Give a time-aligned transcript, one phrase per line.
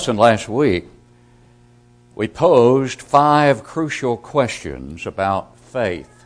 [0.00, 0.86] lesson last week,
[2.14, 6.24] we posed five crucial questions about faith.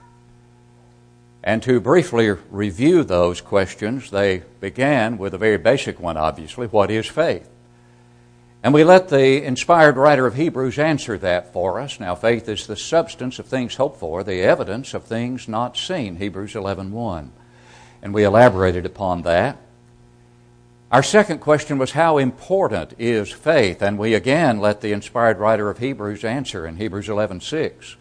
[1.43, 6.89] And to briefly review those questions, they began with a very basic one, obviously what
[6.89, 7.51] is faith?
[8.63, 11.99] And we let the inspired writer of Hebrews answer that for us.
[11.99, 16.15] Now, faith is the substance of things hoped for, the evidence of things not seen,
[16.15, 17.31] Hebrews 11.1.
[18.01, 19.59] And we elaborated upon that.
[20.95, 23.83] Our second question was how important is faith?
[23.83, 27.97] And we again let the inspired writer of Hebrews answer in Hebrews 11:6.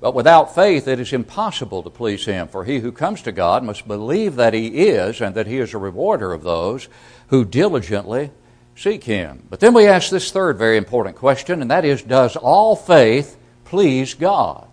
[0.00, 3.62] But without faith it is impossible to please him, for he who comes to God
[3.62, 6.88] must believe that he is and that he is a rewarder of those
[7.26, 8.30] who diligently
[8.74, 9.42] seek him.
[9.50, 13.36] But then we ask this third very important question, and that is Does all faith
[13.66, 14.66] please God?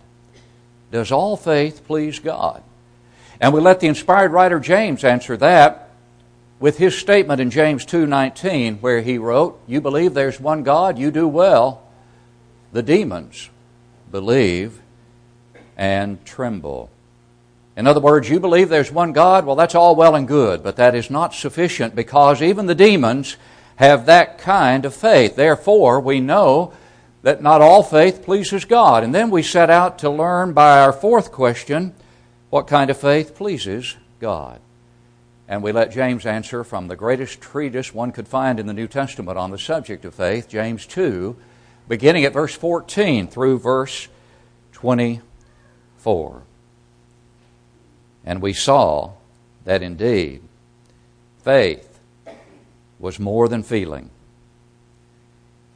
[0.94, 2.64] Does all faith please God?
[3.42, 5.83] And we let the inspired writer James answer that
[6.64, 11.12] with his statement in James 2:19 where he wrote, "You believe there's one God, you
[11.12, 11.82] do well.
[12.72, 13.50] The demons
[14.10, 14.80] believe
[15.76, 16.90] and tremble."
[17.76, 20.78] In other words, you believe there's one God, well that's all well and good, but
[20.78, 23.36] that is not sufficient because even the demons
[23.76, 25.36] have that kind of faith.
[25.36, 26.72] Therefore, we know
[27.24, 29.04] that not all faith pleases God.
[29.04, 31.92] And then we set out to learn by our fourth question
[32.50, 34.62] what kind of faith pleases God.
[35.48, 38.88] And we let James answer from the greatest treatise one could find in the New
[38.88, 41.36] Testament on the subject of faith, James 2,
[41.88, 44.08] beginning at verse 14 through verse
[44.72, 46.44] 24.
[48.26, 49.12] And we saw
[49.66, 50.42] that indeed
[51.44, 52.00] faith
[53.00, 54.10] was more than feeling.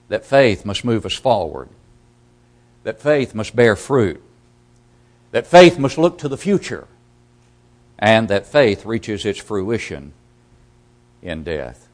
[0.08, 1.68] That faith must move us forward.
[2.84, 4.24] That faith must bear fruit.
[5.32, 6.88] That faith must look to the future.
[8.00, 10.14] And that faith reaches its fruition
[11.22, 11.90] in death.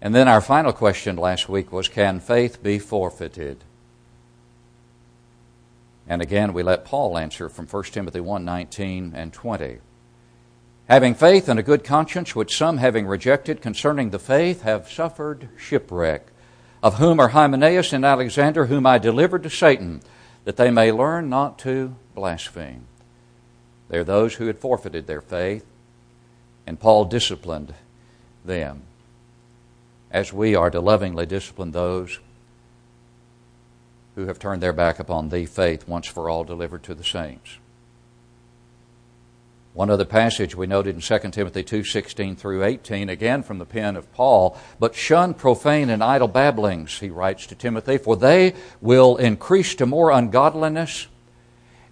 [0.00, 3.64] And then our final question last week was can faith be forfeited?
[6.08, 9.78] And again, we let Paul answer from 1 Timothy 1 19 and 20
[10.90, 15.48] having faith and a good conscience, which some, having rejected concerning the faith, have suffered
[15.56, 16.26] shipwreck,
[16.82, 20.02] of whom are Hymenaeus and Alexander, whom I delivered to Satan,
[20.42, 22.86] that they may learn not to blaspheme.
[23.90, 25.66] They are those who had forfeited their faith,
[26.66, 27.74] and Paul disciplined
[28.44, 28.82] them,
[30.12, 32.20] as we are to lovingly discipline those
[34.14, 37.58] who have turned their back upon the faith once for all delivered to the saints.
[39.72, 43.96] One other passage we noted in 2 Timothy 2:16 through 18, again from the pen
[43.96, 49.16] of Paul, but shun profane and idle babblings, he writes to Timothy, for they will
[49.16, 51.08] increase to more ungodliness,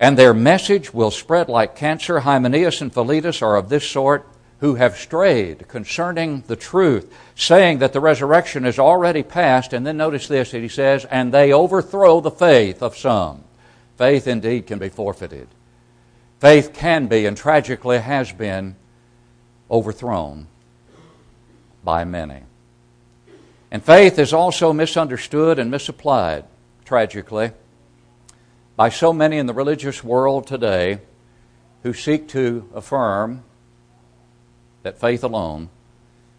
[0.00, 2.20] and their message will spread like cancer.
[2.20, 4.26] Hymenaeus and Philetus are of this sort,
[4.60, 9.96] who have strayed concerning the truth, saying that the resurrection is already past, and then
[9.96, 13.44] notice this, that he says, and they overthrow the faith of some.
[13.96, 15.48] Faith indeed can be forfeited.
[16.40, 18.74] Faith can be, and tragically has been,
[19.70, 20.46] overthrown
[21.84, 22.42] by many.
[23.70, 26.44] And faith is also misunderstood and misapplied,
[26.84, 27.52] tragically,
[28.78, 31.00] by so many in the religious world today
[31.82, 33.42] who seek to affirm
[34.84, 35.68] that faith alone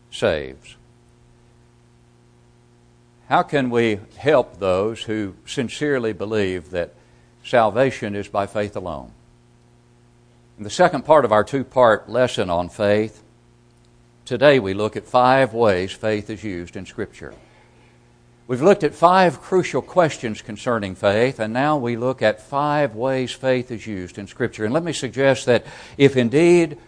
[0.09, 0.77] saves.
[3.27, 6.93] How can we help those who sincerely believe that
[7.43, 9.11] salvation is by faith alone?
[10.57, 13.21] In the second part of our two part lesson on faith,
[14.23, 17.33] today we look at five ways faith is used in Scripture.
[18.49, 23.31] We've looked at five crucial questions concerning faith, and now we look at five ways
[23.31, 24.65] faith is used in Scripture.
[24.65, 25.67] And let me suggest that
[25.99, 26.79] if indeed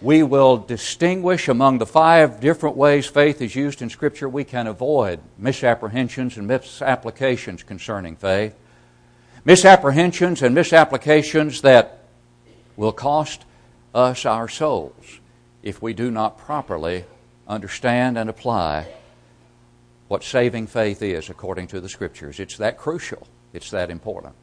[0.00, 4.66] we will distinguish among the five different ways faith is used in Scripture, we can
[4.66, 8.54] avoid misapprehensions and misapplications concerning faith.
[9.44, 12.04] Misapprehensions and misapplications that
[12.74, 13.44] will cost
[13.94, 15.20] us our souls
[15.62, 17.04] if we do not properly
[17.46, 18.86] understand and apply
[20.12, 22.38] what saving faith is according to the Scriptures.
[22.38, 24.34] It's that crucial, it's that important.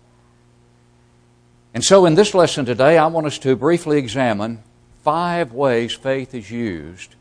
[1.74, 4.64] And so, in this lesson today, I want us to briefly examine
[5.04, 7.16] five ways faith is used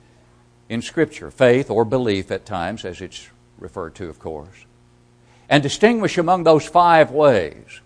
[0.69, 3.29] in Scripture faith or belief at times, as it's
[3.59, 4.65] referred to, of course
[5.49, 7.81] and distinguish among those five ways.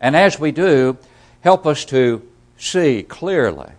[0.00, 0.96] And as we do,
[1.40, 2.26] help us to
[2.56, 3.72] see clearly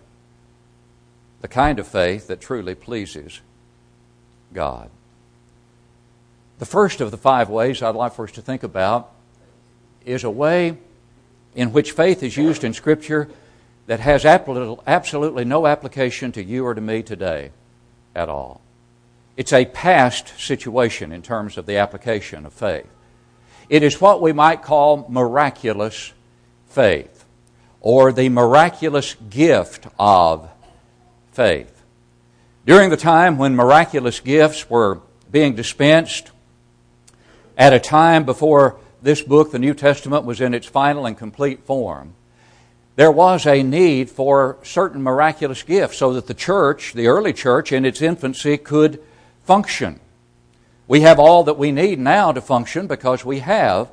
[1.40, 3.40] the kind of faith that truly pleases
[4.52, 4.90] God.
[6.62, 9.10] The first of the five ways I'd like for us to think about
[10.06, 10.78] is a way
[11.56, 13.28] in which faith is used in Scripture
[13.88, 17.50] that has absolutely no application to you or to me today
[18.14, 18.60] at all.
[19.36, 22.86] it's a past situation in terms of the application of faith.
[23.68, 26.12] It is what we might call miraculous
[26.68, 27.24] faith,
[27.80, 30.48] or the miraculous gift of
[31.32, 31.82] faith.
[32.64, 36.30] During the time when miraculous gifts were being dispensed,
[37.56, 41.64] at a time before this book, the New Testament, was in its final and complete
[41.64, 42.14] form,
[42.94, 47.72] there was a need for certain miraculous gifts so that the church, the early church
[47.72, 49.02] in its infancy, could
[49.44, 49.98] function.
[50.86, 53.90] We have all that we need now to function because we have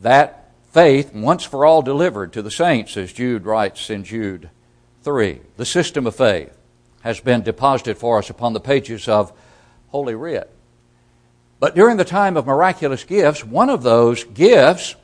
[0.00, 4.48] that faith once for all delivered to the saints, as Jude writes in Jude
[5.02, 5.40] 3.
[5.56, 6.56] The system of faith
[7.02, 9.32] has been deposited for us upon the pages of
[9.88, 10.50] Holy Writ.
[11.60, 14.96] But during the time of miraculous gifts, one of those gifts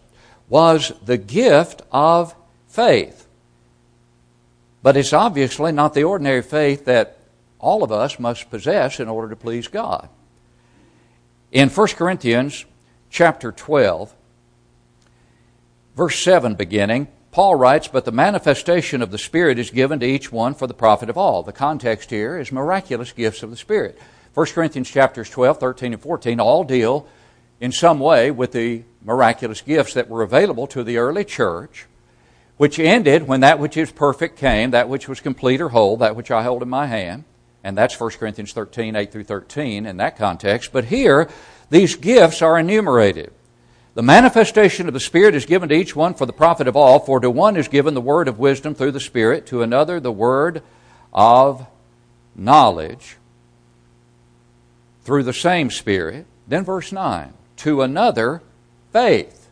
[0.49, 2.35] was the gift of
[2.67, 3.27] faith.
[4.83, 7.19] But it's obviously not the ordinary faith that
[7.59, 10.09] all of us must possess in order to please God.
[11.53, 12.65] In 1 Corinthians
[13.11, 14.15] chapter 12,
[15.95, 20.33] verse 7 beginning, Paul writes, But the manifestation of the Spirit is given to each
[20.33, 21.43] one for the profit of all.
[21.43, 23.99] The context here is miraculous gifts of the Spirit.
[24.37, 27.09] 1 Corinthians chapters 12, 13, and 14 all deal
[27.59, 31.87] in some way with the miraculous gifts that were available to the early church
[32.59, 36.17] which ended when that which is perfect came, that which was complete or whole, that
[36.17, 37.25] which I hold in my hand.
[37.65, 40.71] And that's 1 Corinthians 13, 8 through 13 in that context.
[40.71, 41.31] But here,
[41.71, 43.33] these gifts are enumerated.
[43.95, 46.99] The manifestation of the Spirit is given to each one for the profit of all,
[46.99, 50.13] for to one is given the word of wisdom through the Spirit, to another the
[50.13, 50.63] word
[51.15, 51.67] of
[52.35, 53.17] knowledge
[55.07, 56.27] through the same Spirit.
[56.49, 58.43] Then verse 9, to another
[58.93, 59.49] faith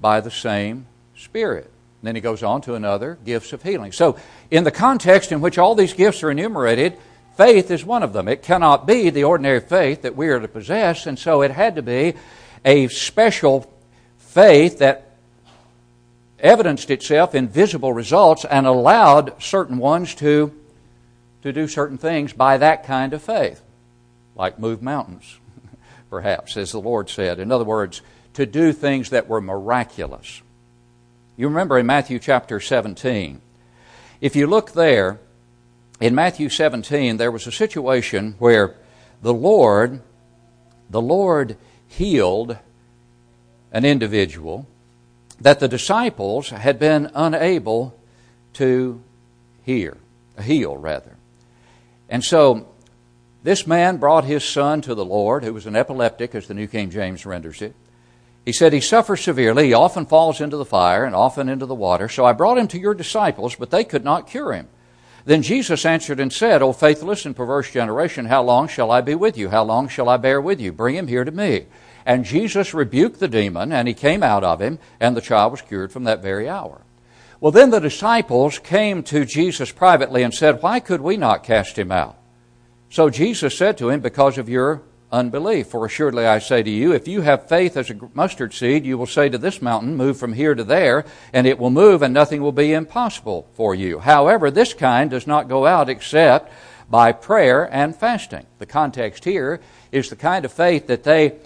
[0.00, 1.64] by the same Spirit.
[1.64, 3.92] And then he goes on to another, gifts of healing.
[3.92, 4.16] So,
[4.50, 6.98] in the context in which all these gifts are enumerated,
[7.36, 8.28] faith is one of them.
[8.28, 11.76] It cannot be the ordinary faith that we are to possess, and so it had
[11.76, 12.14] to be
[12.64, 13.72] a special
[14.18, 15.16] faith that
[16.40, 20.52] evidenced itself in visible results and allowed certain ones to,
[21.42, 23.62] to do certain things by that kind of faith,
[24.34, 25.38] like move mountains,
[26.10, 27.38] perhaps, as the Lord said.
[27.38, 28.02] In other words,
[28.34, 30.42] to do things that were miraculous.
[31.36, 33.40] You remember in Matthew chapter 17.
[34.20, 35.18] If you look there,
[36.00, 38.74] in Matthew 17, there was a situation where
[39.22, 40.00] the Lord,
[40.90, 41.56] the Lord
[41.88, 42.56] healed
[43.70, 44.66] an individual
[45.40, 47.98] that the disciples had been unable
[48.54, 49.02] to
[49.64, 49.96] hear,
[50.40, 51.16] heal rather.
[52.08, 52.66] And so
[53.42, 56.68] this man brought his son to the Lord, who was an epileptic, as the New
[56.68, 57.74] King James renders it.
[58.44, 59.66] He said, He suffers severely.
[59.66, 62.08] He often falls into the fire and often into the water.
[62.08, 64.68] So I brought him to your disciples, but they could not cure him.
[65.24, 69.14] Then Jesus answered and said, O faithless and perverse generation, how long shall I be
[69.14, 69.50] with you?
[69.50, 70.72] How long shall I bear with you?
[70.72, 71.66] Bring him here to me.
[72.04, 75.62] And Jesus rebuked the demon, and he came out of him, and the child was
[75.62, 76.80] cured from that very hour.
[77.38, 81.78] Well, then the disciples came to Jesus privately and said, Why could we not cast
[81.78, 82.16] him out?
[82.92, 85.68] So Jesus said to him, Because of your unbelief.
[85.68, 88.98] For assuredly I say to you, if you have faith as a mustard seed, you
[88.98, 92.12] will say to this mountain, Move from here to there, and it will move, and
[92.12, 93.98] nothing will be impossible for you.
[93.98, 96.52] However, this kind does not go out except
[96.90, 98.44] by prayer and fasting.
[98.58, 101.38] The context here is the kind of faith that they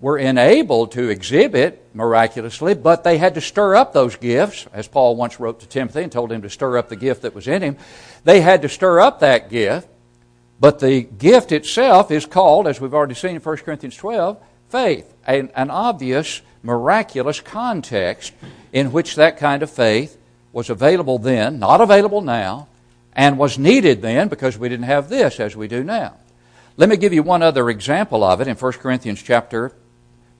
[0.00, 5.16] were enabled to exhibit miraculously, but they had to stir up those gifts, as Paul
[5.16, 7.60] once wrote to Timothy and told him to stir up the gift that was in
[7.60, 7.76] him.
[8.24, 9.88] They had to stir up that gift
[10.60, 15.12] but the gift itself is called, as we've already seen in 1 Corinthians 12, faith,
[15.26, 18.32] an, an obvious, miraculous context
[18.72, 20.18] in which that kind of faith
[20.52, 22.68] was available then, not available now,
[23.12, 26.14] and was needed then because we didn't have this as we do now.
[26.76, 29.72] Let me give you one other example of it in 1 Corinthians chapter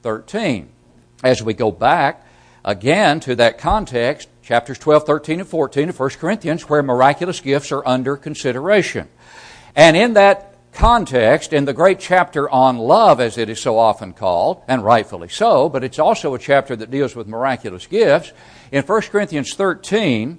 [0.03, 0.69] 13.
[1.23, 2.27] As we go back
[2.65, 7.71] again to that context, chapters 12, 13, and 14 of 1 Corinthians, where miraculous gifts
[7.71, 9.09] are under consideration.
[9.77, 14.13] And in that context, in the great chapter on love, as it is so often
[14.13, 18.33] called, and rightfully so, but it's also a chapter that deals with miraculous gifts,
[18.73, 20.39] in 1 Corinthians 13,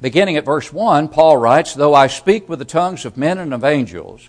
[0.00, 3.52] beginning at verse 1, Paul writes, Though I speak with the tongues of men and
[3.52, 4.28] of angels,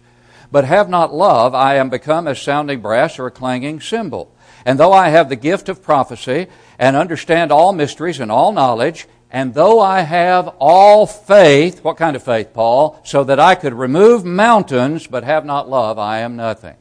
[0.51, 4.34] but have not love, I am become as sounding brass or a clanging cymbal.
[4.66, 6.48] And though I have the gift of prophecy,
[6.80, 12.16] and understand all mysteries and all knowledge, and though I have all faith, what kind
[12.16, 13.00] of faith, Paul?
[13.04, 16.76] So that I could remove mountains but have not love, I am nothing.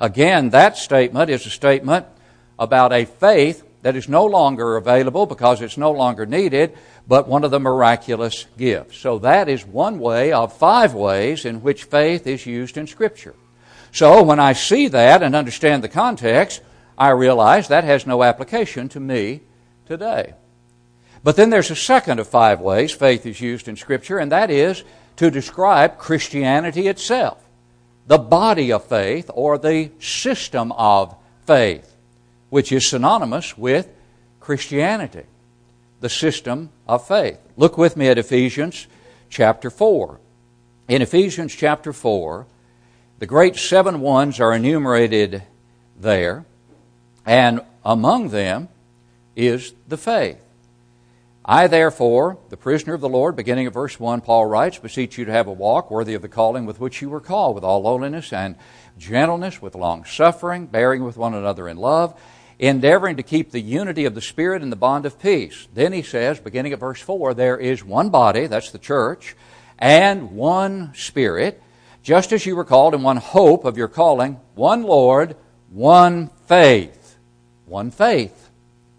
[0.00, 2.06] Again, that statement is a statement
[2.58, 6.76] about a faith that is no longer available because it's no longer needed,
[7.08, 8.98] but one of the miraculous gifts.
[8.98, 13.34] So that is one way of five ways in which faith is used in Scripture.
[13.92, 16.60] So when I see that and understand the context,
[16.96, 19.40] I realize that has no application to me
[19.86, 20.34] today.
[21.22, 24.50] But then there's a second of five ways faith is used in Scripture, and that
[24.50, 24.84] is
[25.16, 27.42] to describe Christianity itself,
[28.06, 31.14] the body of faith or the system of
[31.46, 31.94] faith,
[32.48, 33.88] which is synonymous with
[34.40, 35.24] Christianity,
[36.00, 37.38] the system of faith.
[37.56, 38.86] Look with me at Ephesians
[39.28, 40.18] chapter 4.
[40.88, 42.46] In Ephesians chapter 4,
[43.18, 45.42] the great seven ones are enumerated
[45.98, 46.46] there,
[47.26, 48.68] and among them
[49.36, 50.40] is the faith.
[51.50, 55.24] I, therefore, the prisoner of the Lord, beginning of verse 1, Paul writes, beseech you
[55.24, 57.82] to have a walk worthy of the calling with which you were called, with all
[57.82, 58.54] lowliness and
[58.96, 62.16] gentleness, with long suffering, bearing with one another in love,
[62.60, 65.66] endeavoring to keep the unity of the Spirit in the bond of peace.
[65.74, 69.34] Then he says, beginning at verse 4, there is one body, that's the church,
[69.76, 71.60] and one Spirit,
[72.04, 75.34] just as you were called in one hope of your calling, one Lord,
[75.68, 77.16] one faith.
[77.66, 78.50] One faith.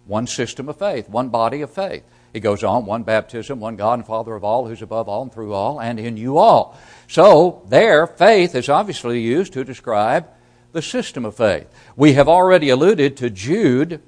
[0.05, 1.07] One system of faith.
[1.07, 2.03] One body of faith.
[2.33, 5.33] He goes on, one baptism, one God and Father of all, who's above all and
[5.33, 6.77] through all, and in you all.
[7.07, 10.27] So, there, faith is obviously used to describe
[10.71, 11.67] the system of faith.
[11.97, 14.01] We have already alluded to Jude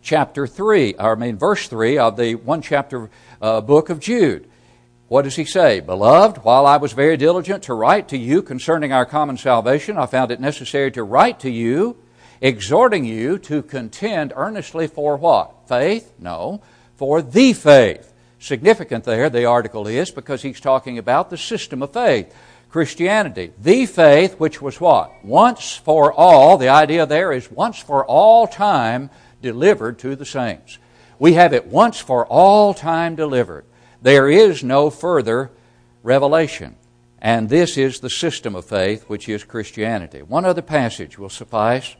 [0.00, 3.10] chapter 3, or I mean, verse 3 of the one chapter
[3.42, 4.48] uh, book of Jude.
[5.08, 5.80] What does he say?
[5.80, 10.06] Beloved, while I was very diligent to write to you concerning our common salvation, I
[10.06, 11.98] found it necessary to write to you,
[12.40, 15.68] exhorting you to contend earnestly for what?
[15.68, 16.14] Faith?
[16.18, 16.62] No
[16.98, 18.12] for the faith.
[18.40, 22.34] Significant there, the article is, because he's talking about the system of faith.
[22.68, 23.52] Christianity.
[23.58, 25.24] The faith which was what?
[25.24, 26.58] Once for all.
[26.58, 29.08] The idea there is once for all time
[29.40, 30.78] delivered to the saints.
[31.18, 33.64] We have it once for all time delivered.
[34.02, 35.50] There is no further
[36.02, 36.76] revelation.
[37.20, 40.22] And this is the system of faith, which is Christianity.
[40.22, 41.96] One other passage will suffice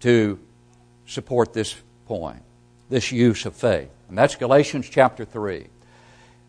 [0.00, 0.38] to
[1.06, 2.42] support this point,
[2.92, 3.88] this use of faith.
[4.08, 5.66] And that's Galatians chapter 3,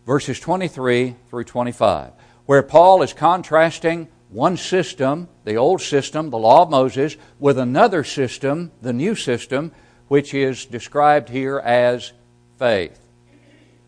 [0.06, 2.12] verses 23 through 25,
[2.44, 8.04] where Paul is contrasting one system, the old system, the law of Moses, with another
[8.04, 9.72] system, the new system,
[10.08, 12.12] which is described here as
[12.58, 13.00] faith.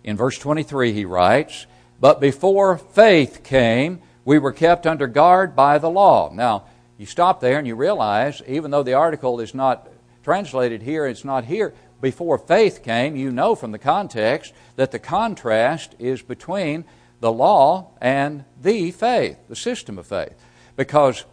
[0.02, 1.66] In verse 23, he writes,
[2.00, 6.32] But before faith came, we were kept under guard by the law.
[6.32, 6.64] Now,
[6.96, 9.88] you stop there and you realize, even though the article is not
[10.24, 14.98] translated here, it's not here, before faith came, you know from the context that the
[14.98, 16.84] contrast is between
[17.20, 20.34] the law and the faith, the system of faith.
[20.76, 21.24] Because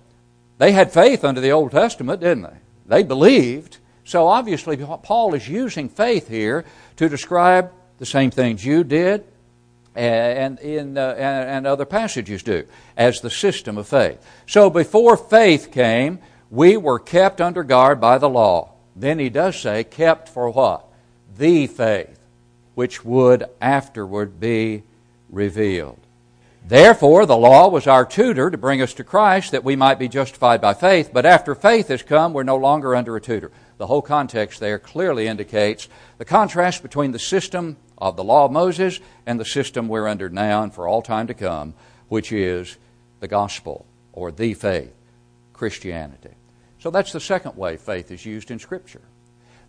[0.57, 2.57] they had faith under the Old Testament, didn't they?
[2.85, 3.77] They believed.
[4.05, 6.65] So obviously, Paul is using faith here
[6.97, 9.25] to describe the same things Jude did
[9.95, 12.65] and, in, uh, and other passages do
[12.97, 14.25] as the system of faith.
[14.47, 18.72] So before faith came, we were kept under guard by the law.
[18.95, 20.85] Then he does say, kept for what?
[21.37, 22.19] The faith,
[22.75, 24.83] which would afterward be
[25.29, 25.99] revealed.
[26.65, 30.07] Therefore, the law was our tutor to bring us to Christ that we might be
[30.07, 33.51] justified by faith, but after faith has come, we're no longer under a tutor.
[33.77, 38.51] The whole context there clearly indicates the contrast between the system of the law of
[38.51, 41.73] Moses and the system we're under now and for all time to come,
[42.07, 42.77] which is
[43.19, 44.93] the gospel or the faith,
[45.51, 46.35] Christianity.
[46.83, 49.03] So that's the second way faith is used in Scripture.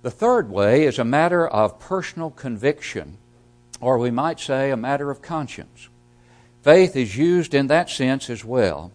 [0.02, 3.18] The third way is a matter of personal conviction,
[3.80, 5.88] or we might say a matter of conscience.
[6.62, 8.90] Faith is used in that sense as well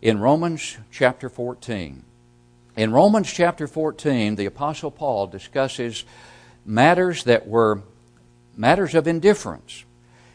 [0.00, 2.04] in Romans chapter 14.
[2.76, 6.04] In Romans chapter 14, the Apostle Paul discusses
[6.64, 7.82] matters that were
[8.56, 9.84] matters of indifference.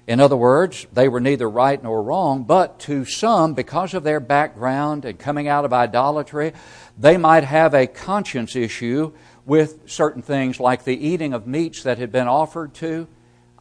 [0.09, 4.19] In other words, they were neither right nor wrong, but to some, because of their
[4.19, 6.53] background and coming out of idolatry,
[6.97, 9.11] they might have a conscience issue
[9.45, 13.07] with certain things like the eating of meats that had been offered to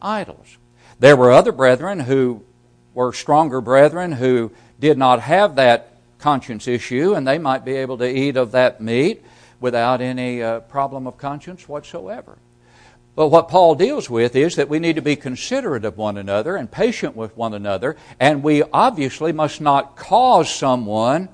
[0.01, 0.57] idols.
[0.97, 2.43] There were other brethren who
[2.95, 7.99] were stronger brethren who did not have that conscience issue, and they might be able
[7.99, 9.23] to eat of that meat
[9.59, 12.39] without any uh, problem of conscience whatsoever.
[13.15, 16.55] But what Paul deals with is that we need to be considerate of one another
[16.55, 21.29] and patient with one another, and we obviously must not cause someone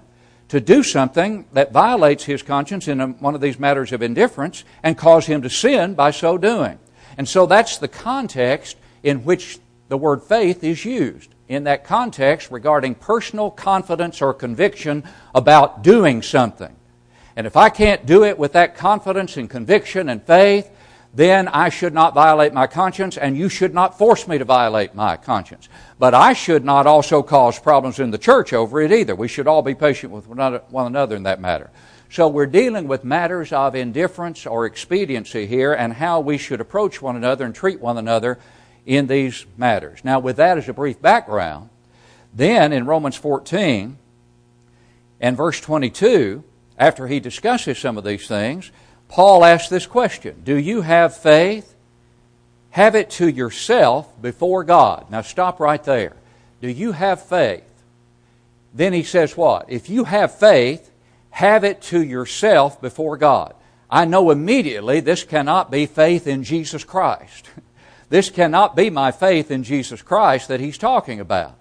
[0.47, 4.63] to do something that violates his conscience in a, one of these matters of indifference
[4.83, 6.79] and cause him to sin by so doing.
[7.17, 11.33] And so that's the context in which the word faith is used.
[11.47, 15.03] In that context, regarding personal confidence or conviction
[15.33, 16.75] about doing something.
[17.35, 20.69] And if I can't do it with that confidence and conviction and faith,
[21.15, 24.93] then I should not violate my conscience, and you should not force me to violate
[24.93, 25.69] my conscience.
[25.97, 29.15] But I should not also cause problems in the church over it either.
[29.15, 31.71] We should all be patient with one another in that matter.
[32.09, 37.01] So we're dealing with matters of indifference or expediency here and how we should approach
[37.01, 38.37] one another and treat one another
[38.85, 39.99] in these matters.
[40.03, 41.69] Now, with that as a brief background,
[42.33, 43.97] then in Romans 14
[45.21, 46.43] and verse 22,
[46.77, 48.69] after he discusses some of these things,
[49.15, 51.73] Paul asks this question Do you have faith?
[52.71, 55.09] Have it to yourself before God.
[55.09, 56.17] Now stop right there.
[56.61, 57.63] Do you have faith?
[58.73, 59.69] Then he says what?
[59.69, 60.91] If you have faith,
[61.29, 63.53] have it to yourself before God.
[63.89, 67.49] I know immediately this cannot be faith in Jesus Christ.
[68.07, 71.57] This cannot be my faith in Jesus Christ that he's talking about.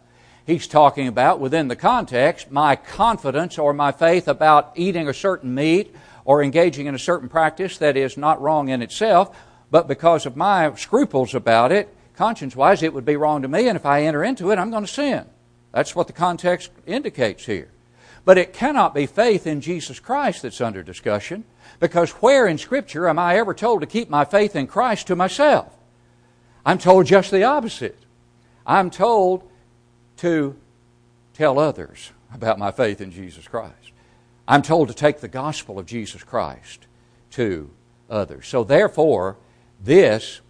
[0.46, 5.54] He's talking about, within the context, my confidence or my faith about eating a certain
[5.54, 9.37] meat or engaging in a certain practice that is not wrong in itself,
[9.71, 13.69] but because of my scruples about it, conscience wise, it would be wrong to me,
[13.69, 15.26] and if I enter into it, I'm going to sin.
[15.73, 17.71] That's what the context indicates here.
[18.25, 21.45] But it cannot be faith in Jesus Christ that's under discussion,
[21.81, 25.16] because where in Scripture am I ever told to keep my faith in Christ to
[25.16, 25.73] myself?
[26.64, 27.99] I'm told just the opposite.
[28.66, 29.43] I'm told
[30.19, 30.57] to
[31.35, 33.93] tell others about my faith in Jesus Christ.
[34.47, 36.87] I'm told to take the gospel of Jesus Christ
[37.33, 37.71] to
[38.11, 38.47] others.
[38.47, 39.37] So, therefore,
[39.83, 40.41] this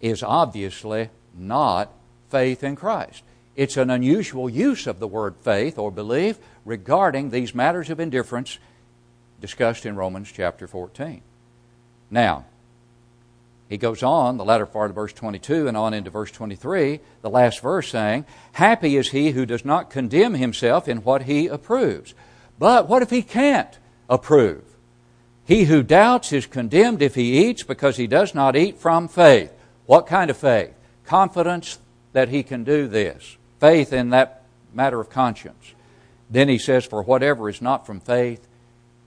[0.00, 1.92] is obviously not
[2.30, 3.22] faith in Christ.
[3.54, 8.58] It's an unusual use of the word faith or belief regarding these matters of indifference
[9.40, 11.22] discussed in Romans chapter 14.
[12.10, 12.44] Now,
[13.68, 17.30] he goes on, the latter part of verse 22 and on into verse 23, the
[17.30, 22.14] last verse saying, Happy is he who does not condemn himself in what he approves.
[22.58, 24.62] But what if he can't approve?
[25.44, 29.52] He who doubts is condemned if he eats because he does not eat from faith.
[29.86, 30.74] What kind of faith?
[31.04, 31.78] Confidence
[32.12, 33.36] that he can do this.
[33.60, 34.42] Faith in that
[34.74, 35.74] matter of conscience.
[36.28, 38.48] Then he says, For whatever is not from faith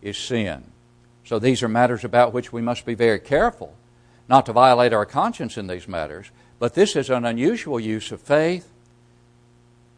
[0.01, 0.63] is sin.
[1.25, 3.75] So these are matters about which we must be very careful
[4.29, 6.31] not to violate our conscience in these matters.
[6.59, 8.71] But this is an unusual use of faith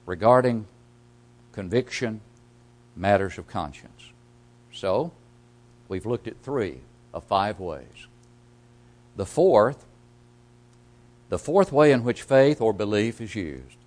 [0.05, 0.65] regarding
[1.51, 2.21] conviction
[2.95, 4.11] matters of conscience.
[4.73, 5.11] So,
[5.87, 6.79] we've looked at three
[7.13, 8.07] of five ways.
[9.15, 9.85] The fourth,
[11.29, 13.77] the fourth way in which faith or belief is used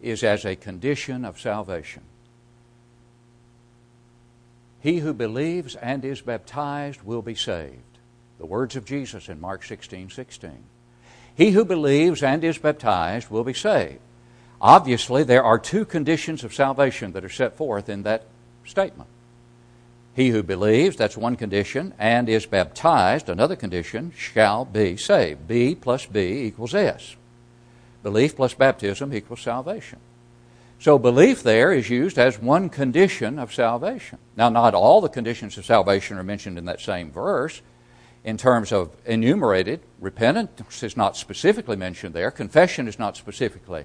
[0.00, 2.02] is as a condition of salvation.
[4.80, 7.82] He who believes and is baptized will be saved.
[8.38, 10.64] The words of Jesus in Mark 16 16.
[11.34, 14.00] He who believes and is baptized will be saved.
[14.60, 18.24] Obviously, there are two conditions of salvation that are set forth in that
[18.64, 19.08] statement.
[20.14, 25.46] He who believes, that's one condition, and is baptized, another condition, shall be saved.
[25.46, 27.14] B plus B equals S.
[28.02, 30.00] Belief plus baptism equals salvation.
[30.80, 34.18] So, belief there is used as one condition of salvation.
[34.36, 37.62] Now, not all the conditions of salvation are mentioned in that same verse
[38.24, 39.80] in terms of enumerated.
[40.00, 43.84] Repentance is not specifically mentioned there, confession is not specifically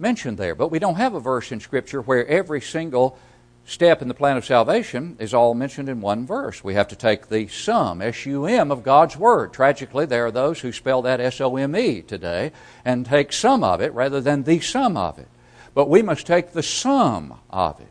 [0.00, 0.54] mentioned there.
[0.54, 3.18] But we don't have a verse in Scripture where every single
[3.64, 6.64] step in the plan of salvation is all mentioned in one verse.
[6.64, 9.52] We have to take the sum, S U M, of God's Word.
[9.52, 12.52] Tragically, there are those who spell that S O M E today
[12.84, 15.28] and take some of it rather than the sum of it.
[15.74, 17.88] But we must take the sum of it,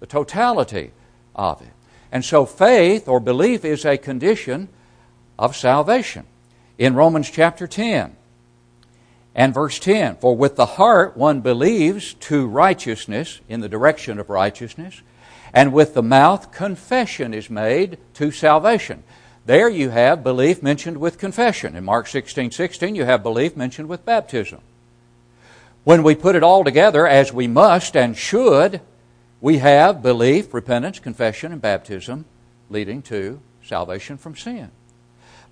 [0.00, 0.92] the totality
[1.34, 1.68] of it.
[2.10, 4.68] And so faith or belief is a condition
[5.38, 6.24] of salvation.
[6.78, 8.16] In Romans chapter 10,
[9.34, 14.30] and verse 10 For with the heart one believes to righteousness, in the direction of
[14.30, 15.02] righteousness,
[15.52, 19.02] and with the mouth confession is made to salvation.
[19.46, 21.74] There you have belief mentioned with confession.
[21.74, 24.60] In Mark 16 16, you have belief mentioned with baptism.
[25.84, 28.82] When we put it all together, as we must and should,
[29.40, 32.26] we have belief, repentance, confession, and baptism
[32.68, 34.70] leading to salvation from sin.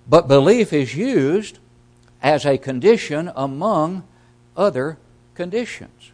[0.07, 1.59] But belief is used
[2.21, 4.03] as a condition among
[4.55, 4.97] other
[5.35, 6.11] conditions.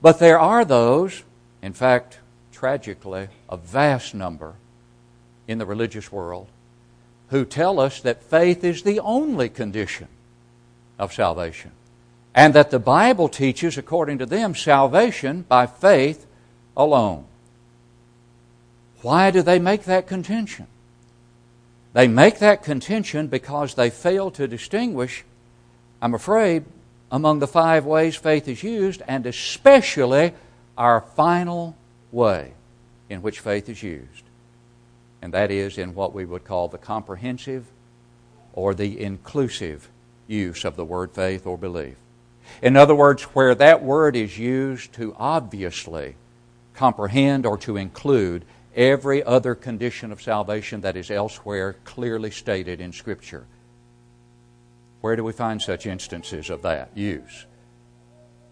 [0.00, 1.22] But there are those,
[1.62, 2.18] in fact,
[2.52, 4.54] tragically, a vast number
[5.48, 6.48] in the religious world,
[7.28, 10.08] who tell us that faith is the only condition
[10.98, 11.72] of salvation.
[12.34, 16.26] And that the Bible teaches, according to them, salvation by faith
[16.76, 17.26] alone.
[19.02, 20.66] Why do they make that contention?
[21.92, 25.24] They make that contention because they fail to distinguish
[26.02, 26.64] I'm afraid,
[27.12, 30.34] among the five ways faith is used, and especially
[30.76, 31.76] our final
[32.10, 32.54] way
[33.08, 34.24] in which faith is used.
[35.22, 37.66] And that is in what we would call the comprehensive
[38.52, 39.88] or the inclusive
[40.26, 41.94] use of the word faith or belief.
[42.60, 46.16] In other words, where that word is used to obviously
[46.74, 52.92] comprehend or to include every other condition of salvation that is elsewhere clearly stated in
[52.92, 53.46] Scripture.
[55.00, 57.46] Where do we find such instances of that use?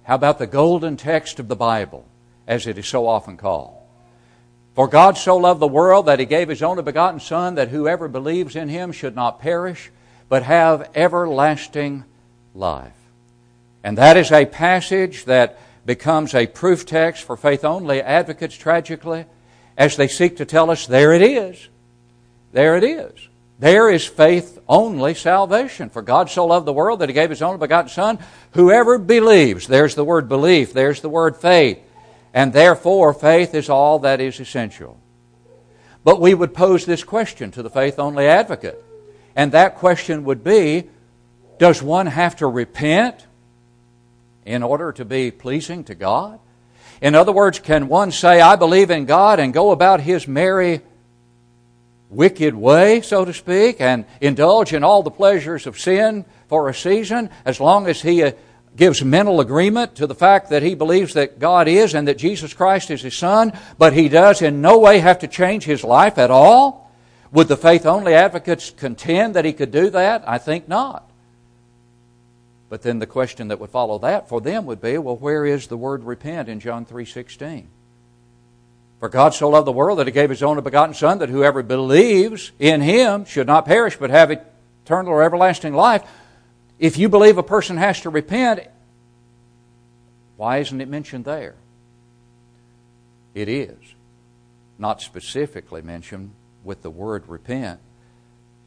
[0.02, 2.06] How about the golden text of the Bible,
[2.46, 3.76] as it is so often called?
[4.74, 8.08] For God so loved the world that he gave his only begotten Son, that whoever
[8.08, 9.90] believes in him should not perish,
[10.28, 12.04] but have everlasting
[12.54, 12.92] life.
[13.82, 19.26] And that is a passage that becomes a proof text for faith only advocates, tragically,
[19.80, 21.68] as they seek to tell us there it is.
[22.52, 23.12] There it is.
[23.58, 25.88] There is faith only salvation.
[25.88, 28.18] For God so loved the world that He gave His only begotten Son.
[28.52, 31.78] Whoever believes, there's the word belief, there's the word faith,
[32.34, 35.00] and therefore faith is all that is essential.
[36.04, 38.84] But we would pose this question to the faith only advocate,
[39.34, 40.90] and that question would be
[41.58, 43.24] Does one have to repent
[44.44, 46.38] in order to be pleasing to God?
[47.00, 50.82] In other words, can one say, I believe in God and go about his merry,
[52.10, 56.74] wicked way, so to speak, and indulge in all the pleasures of sin for a
[56.74, 58.32] season as long as he uh,
[58.76, 62.52] gives mental agreement to the fact that he believes that God is and that Jesus
[62.52, 66.18] Christ is his Son, but he does in no way have to change his life
[66.18, 66.90] at all?
[67.32, 70.28] Would the faith only advocates contend that he could do that?
[70.28, 71.09] I think not.
[72.70, 75.66] But then the question that would follow that for them would be, well, where is
[75.66, 77.66] the word repent in John 3:16?
[79.00, 81.62] For God so loved the world that he gave his only begotten son that whoever
[81.62, 86.04] believes in him should not perish but have eternal or everlasting life.
[86.78, 88.60] If you believe a person has to repent,
[90.36, 91.56] why isn't it mentioned there?
[93.34, 93.78] It is.
[94.78, 96.30] Not specifically mentioned
[96.62, 97.80] with the word repent,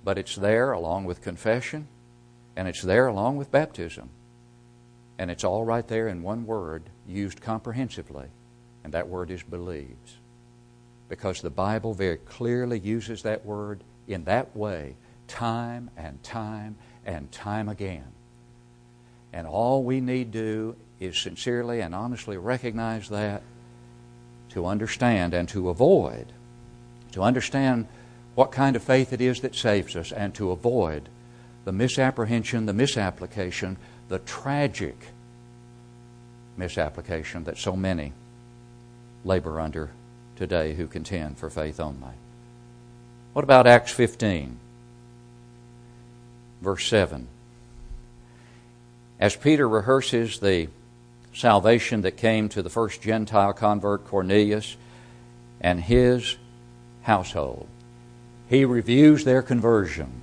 [0.04, 1.88] but it's there along with confession
[2.56, 4.10] and it's there along with baptism.
[5.18, 8.28] And it's all right there in one word used comprehensively,
[8.84, 10.18] and that word is believes.
[11.10, 14.96] Because the Bible very clearly uses that word in that way
[15.28, 18.12] time and time and time again.
[19.32, 23.42] And all we need do is sincerely and honestly recognize that
[24.50, 26.32] to understand and to avoid,
[27.12, 27.88] to understand
[28.36, 31.10] what kind of faith it is that saves us and to avoid
[31.66, 33.78] the misapprehension, the misapplication,
[34.10, 34.98] the tragic
[36.58, 38.14] misapplication that so many
[39.26, 39.90] labor under
[40.36, 42.14] today who contend for faith only.
[43.34, 44.58] What about Acts 15,
[46.62, 47.28] verse 7?
[49.20, 50.68] As Peter rehearses the
[51.34, 54.76] salvation that came to the first Gentile convert, Cornelius,
[55.62, 56.36] and his
[57.04, 57.68] household,
[58.50, 60.23] he reviews their conversion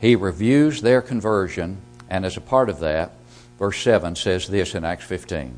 [0.00, 3.12] he reviews their conversion, and as a part of that,
[3.58, 5.56] verse 7 says this in Acts 15.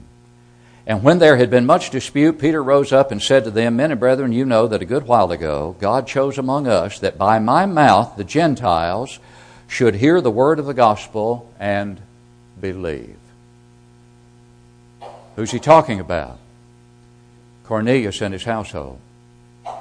[0.86, 3.90] And when there had been much dispute, Peter rose up and said to them, Men
[3.90, 7.38] and brethren, you know that a good while ago God chose among us that by
[7.38, 9.18] my mouth the Gentiles
[9.68, 12.00] should hear the word of the gospel and
[12.60, 13.16] believe.
[15.36, 16.38] Who's he talking about?
[17.64, 18.98] Cornelius and his household.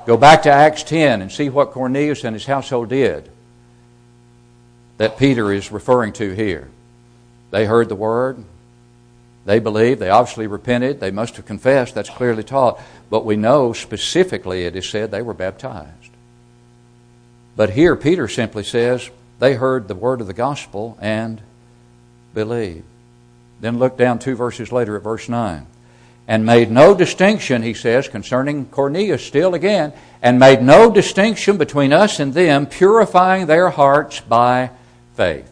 [0.05, 3.31] Go back to Acts 10 and see what Cornelius and his household did
[4.99, 6.67] that Peter is referring to here.
[7.51, 8.43] They heard the word,
[9.45, 13.73] they believed, they obviously repented, they must have confessed, that's clearly taught, but we know
[13.73, 16.11] specifically it is said they were baptized.
[17.55, 19.09] But here Peter simply says
[19.39, 21.41] they heard the word of the gospel and
[22.33, 22.83] believed.
[23.61, 25.65] Then look down two verses later at verse 9.
[26.27, 31.91] And made no distinction, he says, concerning Cornelius still again, and made no distinction between
[31.91, 34.69] us and them, purifying their hearts by
[35.19, 35.51] faith.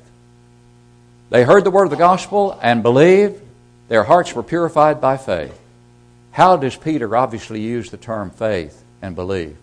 [1.30, 3.42] They heard the word of the gospel and believed.
[3.90, 5.60] Their hearts were purified by faith.
[6.32, 9.58] How does Peter obviously use the term faith and belief?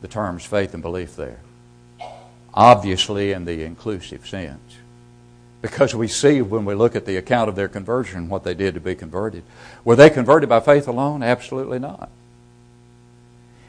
[0.00, 1.38] The terms faith and belief there.
[2.52, 4.74] Obviously, in the inclusive sense.
[5.62, 8.74] Because we see when we look at the account of their conversion what they did
[8.74, 9.44] to be converted.
[9.84, 11.22] Were they converted by faith alone?
[11.22, 12.10] Absolutely not.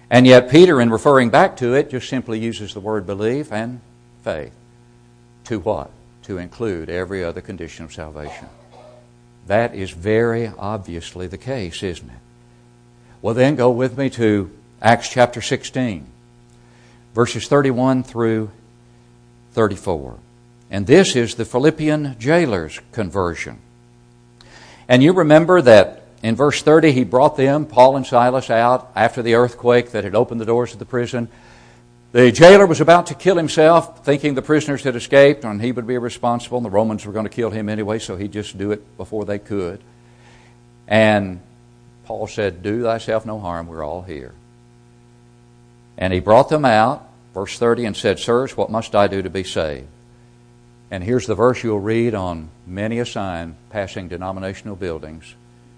[0.10, 3.82] And yet, Peter, in referring back to it, just simply uses the word belief and
[4.23, 4.54] faith.
[5.48, 5.92] To what?
[6.24, 8.50] To include every other condition of salvation.
[9.48, 12.20] That is very obviously the case, isn't it?
[13.22, 16.06] Well, then go with me to Acts chapter 16,
[17.16, 18.52] verses 31 through
[19.54, 20.18] 34.
[20.70, 23.60] And this is the Philippian jailer's conversion.
[24.90, 29.22] And you remember that in verse 30, he brought them, Paul and Silas, out after
[29.22, 31.30] the earthquake that had opened the doors of the prison
[32.13, 35.86] The jailer was about to kill himself, thinking the prisoners had escaped and he would
[35.86, 38.72] be responsible, and the Romans were going to kill him anyway, so he'd just do
[38.72, 39.82] it before they could.
[40.88, 41.41] And
[42.06, 44.34] Paul said, Do thyself no harm, we're all here.
[45.98, 49.30] And he brought them out, verse 30, and said, Sirs, what must I do to
[49.30, 49.88] be saved?
[50.89, 55.36] And here's the verse you'll read on many a sign passing denominational buildings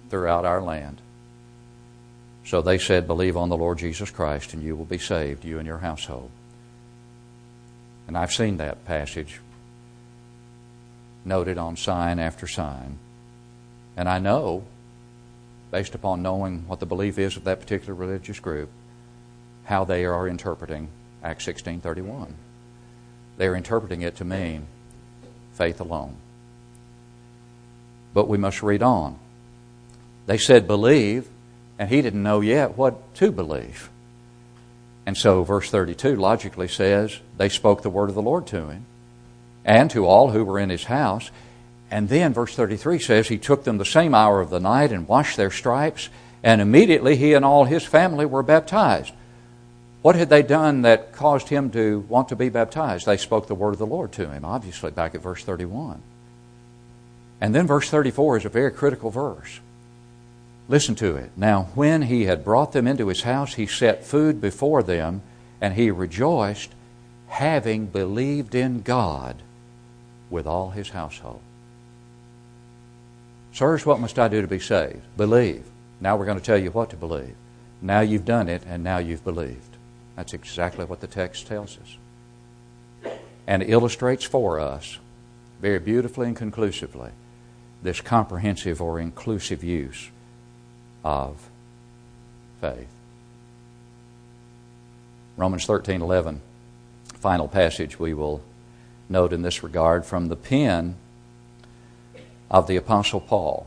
[0.10, 1.02] throughout our land.
[2.50, 5.60] So they said, Believe on the Lord Jesus Christ, and you will be saved, you
[5.60, 6.32] and your household.
[8.08, 9.40] And I've seen that passage
[11.24, 12.98] noted on sign after sign.
[13.96, 14.64] And I know,
[15.70, 18.72] based upon knowing what the belief is of that particular religious group,
[19.66, 20.88] how they are interpreting
[21.22, 22.34] Acts 16:31.
[23.38, 24.66] They are interpreting it to mean
[25.54, 26.16] faith alone.
[28.16, 29.20] But we must read on.
[30.26, 31.30] They said, believe,
[31.80, 33.90] and he didn't know yet what to believe.
[35.06, 38.86] And so, verse 32 logically says, they spoke the word of the Lord to him
[39.66, 41.32] and to all who were in his house.
[41.90, 45.08] And then, verse 33 says, he took them the same hour of the night and
[45.08, 46.10] washed their stripes,
[46.44, 49.14] and immediately he and all his family were baptized.
[50.02, 53.06] What had they done that caused him to want to be baptized?
[53.06, 56.02] They spoke the word of the Lord to him, obviously, back at verse 31.
[57.42, 59.60] And then verse 34 is a very critical verse.
[60.70, 61.32] Listen to it.
[61.36, 65.24] Now, when he had brought them into his house, he set food before them,
[65.60, 66.70] and he rejoiced,
[67.28, 69.42] having believed in God
[70.30, 71.42] with all his household.
[73.52, 75.02] Sirs, what must I do to be saved?
[75.18, 75.66] Believe.
[76.00, 77.36] Now we're going to tell you what to believe.
[77.82, 79.76] Now you've done it, and now you've believed.
[80.16, 83.14] That's exactly what the text tells us.
[83.48, 85.00] And illustrates for us,
[85.60, 87.10] very beautifully and conclusively,
[87.82, 90.12] this comprehensive or inclusive use
[91.04, 91.50] of
[92.62, 92.90] faith.
[95.38, 96.42] Romans 13 11,
[97.14, 98.42] final passage we will
[99.08, 100.96] note in this regard from the pen
[102.52, 103.66] of the Apostle Paul.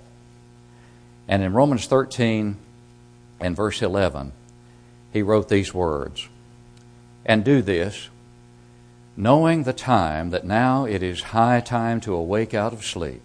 [1.26, 2.56] And in Romans 13
[3.40, 4.32] and verse 11,
[5.12, 6.28] he wrote these words
[7.24, 8.08] and do this,
[9.16, 13.22] knowing the time that now it is high time to awake out of sleep.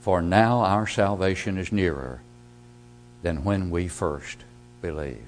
[0.00, 2.20] For now our salvation is nearer
[3.26, 4.38] than when we first
[4.80, 5.18] believed.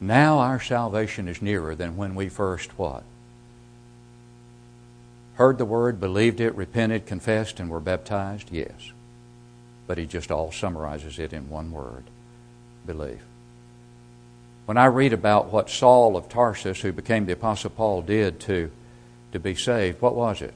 [0.00, 3.02] Now our salvation is nearer than when we first what?
[5.34, 8.48] Heard the word, believed it, repented, confessed, and were baptized?
[8.50, 8.92] Yes.
[9.86, 12.04] But he just all summarizes it in one word
[12.86, 13.20] believe.
[14.64, 18.70] When I read about what Saul of Tarsus, who became the Apostle Paul, did to,
[19.32, 20.54] to be saved, what was it?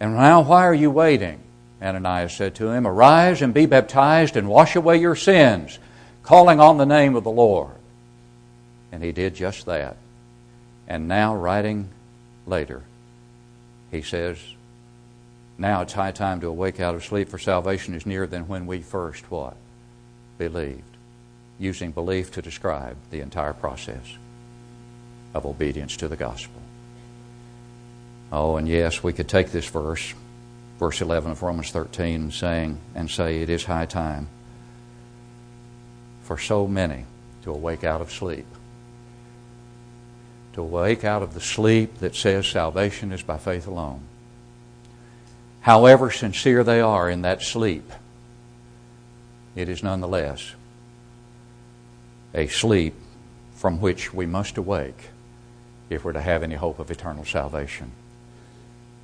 [0.00, 1.43] And now, why are you waiting?
[1.84, 5.78] Ananias said to him, Arise and be baptized and wash away your sins,
[6.22, 7.76] calling on the name of the Lord.
[8.90, 9.96] And he did just that.
[10.88, 11.90] And now, writing
[12.46, 12.82] later,
[13.90, 14.38] he says,
[15.58, 18.66] Now it's high time to awake out of sleep, for salvation is nearer than when
[18.66, 19.56] we first what?
[20.38, 20.94] Believed
[21.58, 24.16] using belief to describe the entire process
[25.32, 26.60] of obedience to the gospel.
[28.32, 30.14] Oh, and yes, we could take this verse,
[30.78, 34.28] verse 11 of Romans 13, saying, and say it is high time
[36.22, 37.04] for so many
[37.42, 38.46] to awake out of sleep.
[40.54, 44.00] To awake out of the sleep that says salvation is by faith alone.
[45.60, 47.90] However sincere they are in that sleep,
[49.54, 50.54] it is nonetheless
[52.34, 52.94] a sleep
[53.54, 55.10] from which we must awake
[55.88, 57.92] if we're to have any hope of eternal salvation.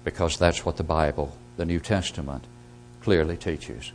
[0.04, 2.42] Because that's what the Bible, the New Testament,
[3.02, 3.92] clearly teaches.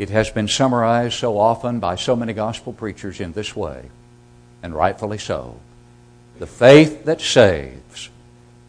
[0.00, 3.84] It has been summarized so often by so many gospel preachers in this way,
[4.64, 5.60] and rightfully so.
[6.40, 8.10] The faith that saves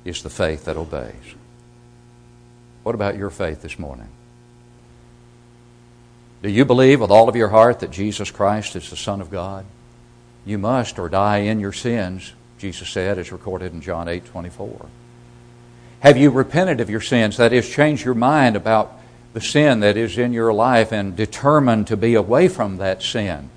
[0.06, 1.34] is the faith that obeys.
[2.84, 4.10] What about your faith this morning?
[6.44, 9.32] Do you believe with all of your heart that Jesus Christ is the Son of
[9.32, 9.66] God?
[10.46, 14.86] You must or die in your sins, Jesus said, as recorded in John 8 24.
[16.04, 17.38] Have you repented of your sins?
[17.38, 19.00] That is, changed your mind about
[19.32, 23.50] the sin that is in your life and determined to be away from that sin?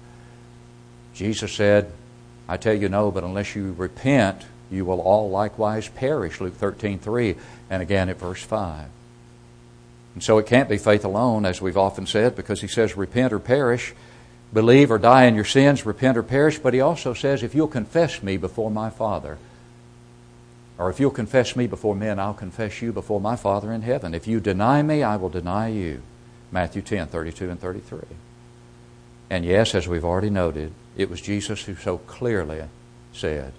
[1.13, 1.91] Jesus said,
[2.49, 6.41] I tell you no, but unless you repent, you will all likewise perish.
[6.41, 7.35] Luke 13 3,
[7.69, 8.91] and again at verse 5.
[10.15, 13.33] And so it can't be faith alone, as we've often said, because he says, repent
[13.33, 13.93] or perish,
[14.53, 16.61] believe or die in your sins, repent or perish.
[16.61, 19.37] But he also says, if you'll confess me before my Father,
[20.79, 24.15] or if you'll confess me before men, I'll confess you before my Father in heaven.
[24.15, 26.03] If you deny me, I will deny you.
[26.51, 28.01] Matthew 10, 32 and 33.
[29.31, 32.63] And yes, as we've already noted, it was Jesus who so clearly
[33.13, 33.53] said,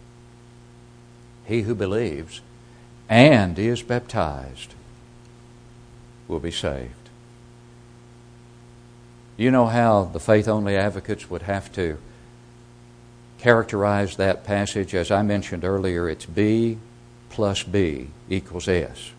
[1.45, 2.41] He who believes
[3.10, 4.73] and is baptized
[6.27, 6.93] will be saved.
[9.38, 11.97] You know how the faith only advocates would have to
[13.38, 14.95] characterize that passage?
[14.95, 16.77] As I mentioned earlier, it's B
[17.30, 19.12] plus B equals S.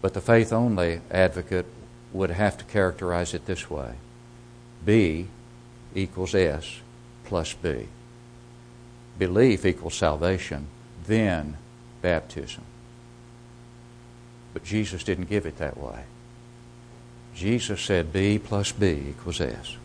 [0.00, 1.66] But the faith only advocate
[2.12, 3.94] would have to characterize it this way
[4.84, 5.28] B
[5.94, 6.80] equals S
[7.24, 7.86] plus B.
[9.18, 10.66] Belief equals salvation,
[11.06, 11.56] then
[12.00, 12.64] baptism.
[14.52, 16.04] But Jesus didn't give it that way.
[17.34, 19.76] Jesus said B plus B equals S.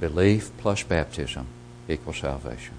[0.00, 1.46] Belief plus baptism
[1.88, 2.74] equals salvation.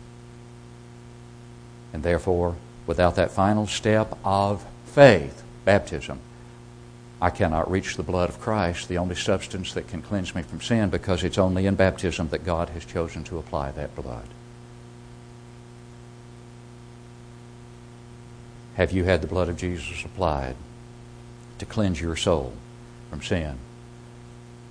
[1.93, 2.55] And therefore,
[2.89, 6.19] without that final step of faith, baptism,
[7.21, 10.59] I cannot reach the blood of Christ, the only substance that can cleanse me from
[10.59, 14.25] sin, because it's only in baptism that God has chosen to apply that blood.
[18.73, 20.55] Have you had the blood of Jesus applied
[21.59, 22.53] to cleanse your soul
[23.11, 23.59] from sin?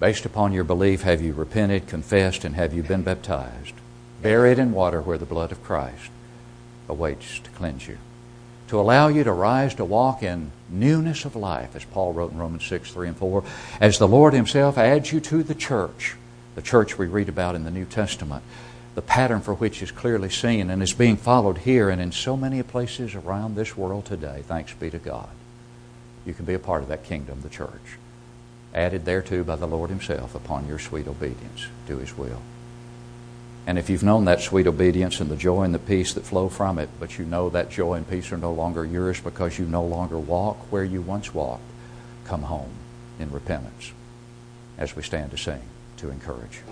[0.00, 3.74] Based upon your belief, have you repented, confessed, and have you been baptized?
[4.20, 6.10] Buried in water where the blood of Christ
[6.88, 7.98] awaits to cleanse you.
[8.68, 12.38] To allow you to rise to walk in newness of life, as Paul wrote in
[12.38, 13.42] Romans 6, 3 and 4,
[13.80, 16.16] as the Lord Himself adds you to the church,
[16.54, 18.42] the church we read about in the New Testament
[18.98, 22.36] the pattern for which is clearly seen and is being followed here and in so
[22.36, 24.42] many places around this world today.
[24.44, 25.28] Thanks be to God.
[26.26, 27.96] You can be a part of that kingdom, the church,
[28.74, 32.42] added thereto by the Lord Himself upon your sweet obedience to His will.
[33.68, 36.48] And if you've known that sweet obedience and the joy and the peace that flow
[36.48, 39.66] from it, but you know that joy and peace are no longer yours because you
[39.66, 41.70] no longer walk where you once walked,
[42.24, 42.70] come home
[43.18, 43.92] in repentance
[44.78, 45.60] as we stand to sing
[45.98, 46.62] to encourage.